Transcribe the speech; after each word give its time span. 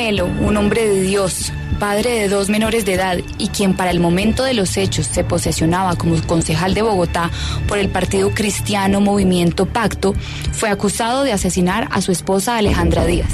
Un 0.00 0.56
hombre 0.56 0.88
de 0.88 1.02
Dios, 1.02 1.52
padre 1.78 2.20
de 2.20 2.28
dos 2.30 2.48
menores 2.48 2.86
de 2.86 2.94
edad 2.94 3.18
y 3.36 3.48
quien 3.48 3.74
para 3.74 3.90
el 3.90 4.00
momento 4.00 4.44
de 4.44 4.54
los 4.54 4.78
hechos 4.78 5.06
se 5.06 5.24
posesionaba 5.24 5.94
como 5.96 6.18
concejal 6.22 6.72
de 6.72 6.80
Bogotá 6.80 7.30
por 7.68 7.76
el 7.76 7.90
partido 7.90 8.30
cristiano 8.30 9.02
Movimiento 9.02 9.66
Pacto, 9.66 10.14
fue 10.52 10.70
acusado 10.70 11.22
de 11.22 11.34
asesinar 11.34 11.86
a 11.90 12.00
su 12.00 12.12
esposa 12.12 12.56
Alejandra 12.56 13.04
Díaz. 13.04 13.28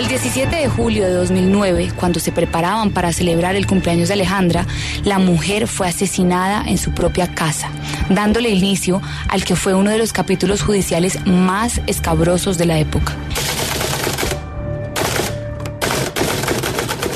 El 0.00 0.08
17 0.08 0.56
de 0.56 0.66
julio 0.66 1.04
de 1.04 1.12
2009, 1.12 1.92
cuando 1.94 2.20
se 2.20 2.32
preparaban 2.32 2.90
para 2.90 3.12
celebrar 3.12 3.54
el 3.54 3.66
cumpleaños 3.66 4.08
de 4.08 4.14
Alejandra, 4.14 4.66
la 5.04 5.18
mujer 5.18 5.68
fue 5.68 5.88
asesinada 5.88 6.64
en 6.66 6.78
su 6.78 6.92
propia 6.92 7.34
casa, 7.34 7.68
dándole 8.08 8.48
inicio 8.48 9.02
al 9.28 9.44
que 9.44 9.56
fue 9.56 9.74
uno 9.74 9.90
de 9.90 9.98
los 9.98 10.14
capítulos 10.14 10.62
judiciales 10.62 11.18
más 11.26 11.82
escabrosos 11.86 12.56
de 12.56 12.64
la 12.64 12.78
época. 12.78 13.14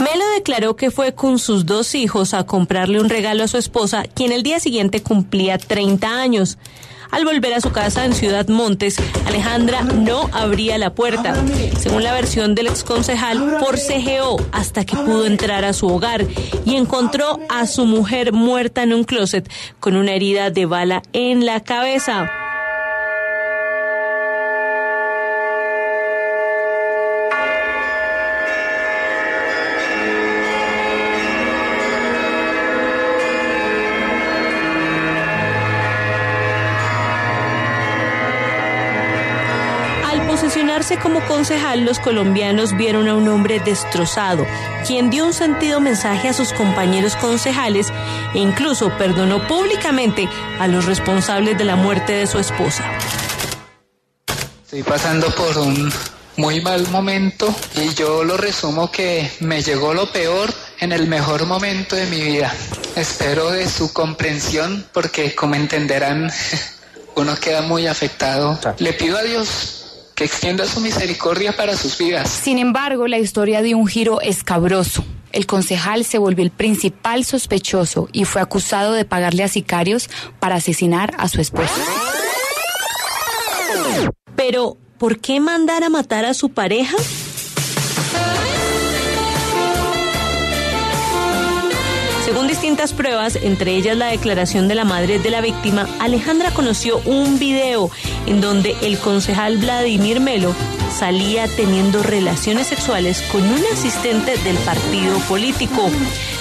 Melo 0.00 0.24
declaró 0.36 0.76
que 0.76 0.90
fue 0.90 1.14
con 1.14 1.38
sus 1.38 1.64
dos 1.64 1.94
hijos 1.94 2.34
a 2.34 2.44
comprarle 2.44 3.00
un 3.00 3.08
regalo 3.08 3.44
a 3.44 3.48
su 3.48 3.56
esposa, 3.56 4.02
quien 4.12 4.30
el 4.30 4.42
día 4.42 4.60
siguiente 4.60 5.02
cumplía 5.02 5.56
30 5.56 6.06
años. 6.20 6.58
Al 7.14 7.24
volver 7.24 7.54
a 7.54 7.60
su 7.60 7.70
casa 7.70 8.04
en 8.04 8.12
Ciudad 8.12 8.48
Montes, 8.48 8.96
Alejandra 9.24 9.82
no 9.82 10.28
abría 10.32 10.78
la 10.78 10.94
puerta. 10.96 11.36
Según 11.78 12.02
la 12.02 12.12
versión 12.12 12.56
del 12.56 12.66
exconcejal, 12.66 13.58
forcejeó 13.60 14.44
hasta 14.50 14.84
que 14.84 14.96
pudo 14.96 15.24
entrar 15.24 15.64
a 15.64 15.74
su 15.74 15.86
hogar 15.86 16.26
y 16.64 16.74
encontró 16.74 17.38
a 17.48 17.68
su 17.68 17.86
mujer 17.86 18.32
muerta 18.32 18.82
en 18.82 18.94
un 18.94 19.04
closet 19.04 19.48
con 19.78 19.94
una 19.94 20.12
herida 20.12 20.50
de 20.50 20.66
bala 20.66 21.02
en 21.12 21.46
la 21.46 21.60
cabeza. 21.60 22.43
Posesionarse 40.44 40.98
como 40.98 41.24
concejal, 41.24 41.86
los 41.86 41.98
colombianos 41.98 42.76
vieron 42.76 43.08
a 43.08 43.14
un 43.14 43.28
hombre 43.28 43.60
destrozado, 43.60 44.44
quien 44.86 45.08
dio 45.08 45.24
un 45.24 45.32
sentido 45.32 45.80
mensaje 45.80 46.28
a 46.28 46.34
sus 46.34 46.52
compañeros 46.52 47.16
concejales 47.16 47.90
e 48.34 48.40
incluso 48.40 48.94
perdonó 48.98 49.46
públicamente 49.46 50.28
a 50.60 50.66
los 50.66 50.84
responsables 50.84 51.56
de 51.56 51.64
la 51.64 51.76
muerte 51.76 52.12
de 52.12 52.26
su 52.26 52.38
esposa. 52.38 52.84
Estoy 54.64 54.82
pasando 54.82 55.30
por 55.30 55.56
un 55.56 55.90
muy 56.36 56.60
mal 56.60 56.86
momento 56.88 57.54
y 57.76 57.94
yo 57.94 58.22
lo 58.22 58.36
resumo 58.36 58.90
que 58.90 59.30
me 59.40 59.62
llegó 59.62 59.94
lo 59.94 60.12
peor 60.12 60.52
en 60.78 60.92
el 60.92 61.08
mejor 61.08 61.46
momento 61.46 61.96
de 61.96 62.04
mi 62.04 62.20
vida. 62.20 62.54
Espero 62.96 63.50
de 63.50 63.66
su 63.66 63.94
comprensión 63.94 64.86
porque 64.92 65.34
como 65.34 65.54
entenderán 65.54 66.30
uno 67.16 67.34
queda 67.36 67.62
muy 67.62 67.86
afectado. 67.86 68.60
Le 68.76 68.92
pido 68.92 69.16
a 69.16 69.22
Dios 69.22 69.83
que 70.14 70.24
extienda 70.24 70.66
su 70.66 70.80
misericordia 70.80 71.56
para 71.56 71.76
sus 71.76 71.98
vidas. 71.98 72.30
Sin 72.30 72.58
embargo, 72.58 73.06
la 73.06 73.18
historia 73.18 73.62
dio 73.62 73.76
un 73.78 73.86
giro 73.86 74.20
escabroso. 74.20 75.04
El 75.32 75.46
concejal 75.46 76.04
se 76.04 76.18
volvió 76.18 76.44
el 76.44 76.50
principal 76.50 77.24
sospechoso 77.24 78.08
y 78.12 78.24
fue 78.24 78.40
acusado 78.40 78.92
de 78.92 79.04
pagarle 79.04 79.42
a 79.42 79.48
sicarios 79.48 80.08
para 80.38 80.56
asesinar 80.56 81.14
a 81.18 81.28
su 81.28 81.40
esposa. 81.40 81.74
Pero, 84.36 84.76
¿por 84.98 85.18
qué 85.18 85.40
mandar 85.40 85.82
a 85.82 85.88
matar 85.88 86.24
a 86.24 86.34
su 86.34 86.50
pareja? 86.50 86.96
Distintas 92.54 92.92
pruebas, 92.92 93.34
entre 93.34 93.74
ellas 93.74 93.96
la 93.96 94.06
declaración 94.06 94.68
de 94.68 94.76
la 94.76 94.84
madre 94.84 95.18
de 95.18 95.28
la 95.28 95.40
víctima, 95.40 95.88
Alejandra 95.98 96.52
conoció 96.52 96.98
un 96.98 97.40
video 97.40 97.90
en 98.28 98.40
donde 98.40 98.76
el 98.80 98.96
concejal 98.96 99.58
Vladimir 99.58 100.20
Melo 100.20 100.54
salía 100.96 101.48
teniendo 101.48 102.00
relaciones 102.04 102.68
sexuales 102.68 103.22
con 103.32 103.42
un 103.42 103.60
asistente 103.72 104.36
del 104.44 104.56
partido 104.58 105.18
político. 105.28 105.90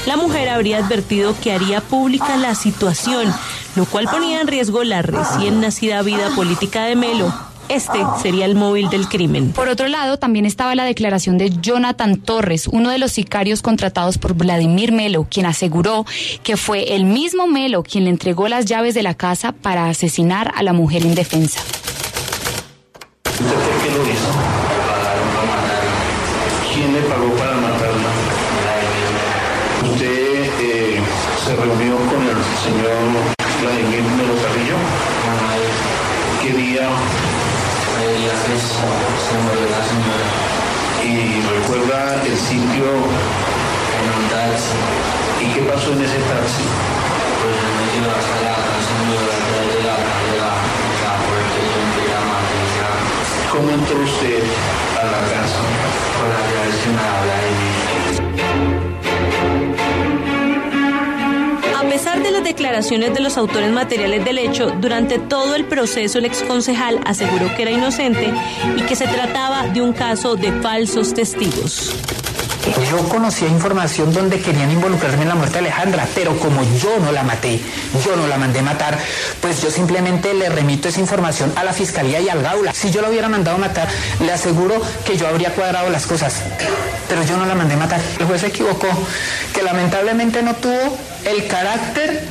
La 0.05 0.15
mujer 0.15 0.49
habría 0.49 0.85
advertido 0.85 1.35
que 1.41 1.51
haría 1.51 1.81
pública 1.81 2.37
la 2.37 2.53
situación, 2.53 3.33
lo 3.75 3.85
cual 3.85 4.07
ponía 4.07 4.39
en 4.39 4.45
riesgo 4.45 4.83
la 4.83 5.01
recién 5.01 5.61
nacida 5.61 6.03
vida 6.03 6.29
política 6.35 6.83
de 6.83 6.95
Melo. 6.95 7.52
Este 7.69 7.99
sería 8.21 8.45
el 8.45 8.55
móvil 8.55 8.89
del 8.89 9.07
crimen. 9.07 9.51
Por 9.51 9.67
otro 9.67 9.87
lado, 9.87 10.17
también 10.17 10.45
estaba 10.45 10.75
la 10.75 10.83
declaración 10.83 11.37
de 11.37 11.49
Jonathan 11.49 12.17
Torres, 12.17 12.67
uno 12.67 12.89
de 12.89 12.97
los 12.97 13.13
sicarios 13.13 13.61
contratados 13.61 14.17
por 14.17 14.33
Vladimir 14.33 14.91
Melo, 14.91 15.27
quien 15.29 15.45
aseguró 15.45 16.05
que 16.43 16.57
fue 16.57 16.95
el 16.95 17.05
mismo 17.05 17.47
Melo 17.47 17.83
quien 17.83 18.03
le 18.03 18.09
entregó 18.09 18.47
las 18.47 18.65
llaves 18.65 18.93
de 18.93 19.03
la 19.03 19.13
casa 19.15 19.51
para 19.51 19.87
asesinar 19.89 20.51
a 20.55 20.63
la 20.63 20.73
mujer 20.73 21.03
indefensa. 21.03 21.61
¿Usted 23.25 23.45
por 23.45 23.81
qué 23.81 23.91
lo 23.97 24.03
hizo? 24.03 24.29
Pagaron 24.87 25.29
para 25.35 25.47
matarla. 25.47 25.91
¿Quién 26.73 26.93
le 26.93 27.01
pagó 27.01 27.29
para 27.35 27.55
matarla? 27.55 28.09
¿Usted 29.91 30.49
eh, 30.61 31.01
se 31.43 31.55
reunió 31.55 31.95
con 31.97 32.21
el 32.21 32.37
señor 32.63 33.42
recuerda 41.73 42.21
el 42.23 42.37
sitio? 42.37 42.85
en 43.93 44.09
un 44.19 44.25
taxi. 44.29 44.77
¿Y 45.41 45.45
qué 45.53 45.61
pasó 45.61 45.91
en 45.93 46.01
ese 46.01 46.19
taxi? 46.29 46.65
Pues 47.41 47.55
me 47.77 47.85
llevó 47.93 48.11
hasta 48.13 48.35
llevó 49.09 49.31
hasta 49.33 49.61
de 49.73 49.79
la 49.83 49.97
calle, 49.97 50.33
la, 50.43 50.51
la 51.03 51.13
puerta 51.25 51.57
y 51.57 51.65
yo 51.71 51.77
entré 51.83 52.05
a 52.13 52.21
matricia 52.33 52.87
¿Cómo 53.51 53.69
entró 53.71 53.97
usted 54.03 54.43
a 54.99 55.03
la 55.13 55.21
casa? 55.33 55.61
con 56.17 56.27
la 56.33 56.41
y 56.49 57.65
A 57.93 58.01
pesar 58.05 59.82
de 62.23 62.31
las 62.31 62.43
declaraciones 62.43 63.13
de 63.13 63.19
los 63.19 63.37
autores 63.37 63.69
materiales 63.71 64.23
del 64.23 64.37
hecho, 64.37 64.71
durante 64.79 65.19
todo 65.19 65.55
el 65.55 65.65
proceso 65.65 66.19
el 66.19 66.25
exconcejal 66.25 66.99
aseguró 67.05 67.53
que 67.55 67.63
era 67.63 67.71
inocente 67.71 68.33
y 68.77 68.81
que 68.83 68.95
se 68.95 69.05
trataba 69.07 69.67
de 69.67 69.81
un 69.81 69.93
caso 69.93 70.35
de 70.35 70.51
falsos 70.61 71.13
testigos. 71.13 71.91
Yo 72.89 73.09
conocía 73.09 73.49
información 73.49 74.13
donde 74.13 74.39
querían 74.39 74.71
involucrarme 74.71 75.23
en 75.23 75.29
la 75.29 75.35
muerte 75.35 75.53
de 75.53 75.59
Alejandra, 75.59 76.07
pero 76.15 76.39
como 76.39 76.63
yo 76.63 76.97
no 76.99 77.11
la 77.11 77.23
maté, 77.23 77.59
yo 78.05 78.15
no 78.15 78.25
la 78.27 78.37
mandé 78.37 78.61
matar, 78.61 78.97
pues 79.41 79.61
yo 79.61 79.69
simplemente 79.69 80.33
le 80.33 80.47
remito 80.47 80.87
esa 80.87 81.01
información 81.01 81.51
a 81.57 81.65
la 81.65 81.73
fiscalía 81.73 82.21
y 82.21 82.29
al 82.29 82.41
Gaula. 82.41 82.73
Si 82.73 82.89
yo 82.89 83.01
la 83.01 83.09
hubiera 83.09 83.27
mandado 83.27 83.57
matar, 83.57 83.89
le 84.21 84.31
aseguro 84.31 84.81
que 85.05 85.17
yo 85.17 85.27
habría 85.27 85.53
cuadrado 85.53 85.89
las 85.89 86.07
cosas, 86.07 86.41
pero 87.09 87.23
yo 87.23 87.35
no 87.35 87.45
la 87.45 87.55
mandé 87.55 87.75
matar. 87.75 87.99
El 88.17 88.27
juez 88.27 88.41
se 88.41 88.47
equivocó, 88.47 88.87
que 89.53 89.61
lamentablemente 89.61 90.41
no 90.41 90.55
tuvo 90.55 90.97
el 91.25 91.47
carácter 91.47 92.23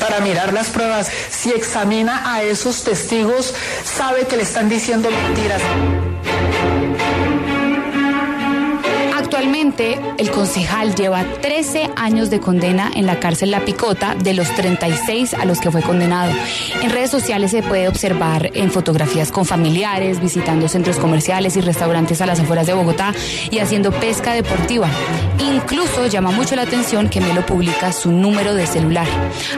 para 0.00 0.20
mirar 0.20 0.54
las 0.54 0.68
pruebas. 0.68 1.08
Si 1.30 1.50
examina 1.50 2.32
a 2.32 2.42
esos 2.42 2.84
testigos, 2.84 3.54
sabe 3.84 4.26
que 4.26 4.36
le 4.36 4.44
están 4.44 4.70
diciendo 4.70 5.10
mentiras. 5.10 5.60
Actualmente, 9.74 10.22
el 10.22 10.30
concejal 10.30 10.94
lleva 10.94 11.24
13 11.40 11.90
años 11.96 12.30
de 12.30 12.38
condena 12.38 12.92
en 12.94 13.06
la 13.06 13.18
cárcel 13.18 13.50
La 13.50 13.64
Picota 13.64 14.14
de 14.14 14.32
los 14.32 14.48
36 14.54 15.34
a 15.34 15.44
los 15.44 15.60
que 15.60 15.72
fue 15.72 15.82
condenado. 15.82 16.32
En 16.80 16.90
redes 16.90 17.10
sociales 17.10 17.50
se 17.50 17.62
puede 17.62 17.88
observar 17.88 18.50
en 18.54 18.70
fotografías 18.70 19.32
con 19.32 19.44
familiares, 19.44 20.20
visitando 20.20 20.68
centros 20.68 20.96
comerciales 20.98 21.56
y 21.56 21.60
restaurantes 21.60 22.20
a 22.20 22.26
las 22.26 22.38
afueras 22.38 22.66
de 22.66 22.74
Bogotá 22.74 23.12
y 23.50 23.58
haciendo 23.58 23.90
pesca 23.90 24.34
deportiva. 24.34 24.88
Incluso 25.40 26.06
llama 26.06 26.30
mucho 26.30 26.54
la 26.54 26.62
atención 26.62 27.08
que 27.08 27.20
Melo 27.20 27.44
publica 27.44 27.92
su 27.92 28.12
número 28.12 28.54
de 28.54 28.68
celular. 28.68 29.08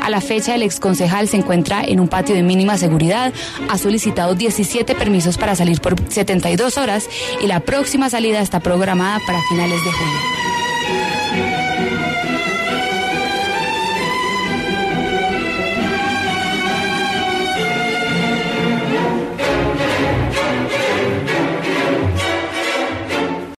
A 0.02 0.08
la 0.08 0.22
fecha, 0.22 0.54
el 0.54 0.62
exconcejal 0.62 1.28
se 1.28 1.36
encuentra 1.36 1.82
en 1.84 2.00
un 2.00 2.08
patio 2.08 2.34
de 2.34 2.42
mínima 2.42 2.78
seguridad, 2.78 3.34
ha 3.68 3.76
solicitado 3.76 4.34
17 4.34 4.94
permisos 4.94 5.36
para 5.36 5.54
salir 5.56 5.80
por 5.82 5.94
72 6.10 6.78
horas 6.78 7.06
y 7.42 7.46
la 7.46 7.60
próxima 7.60 8.08
salida 8.08 8.40
está 8.40 8.60
programada 8.60 9.20
para 9.26 9.42
finales 9.50 9.84
de 9.84 9.92
julio. 9.92 10.05
Friday. 10.06 10.55